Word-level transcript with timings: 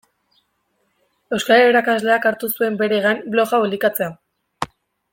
Euskara 1.37 1.67
irakasleak 1.73 2.27
hartu 2.31 2.51
zuen 2.57 2.81
bere 2.83 3.01
gain 3.07 3.23
blog 3.37 3.55
hau 3.59 3.63
elikatzea. 3.71 4.13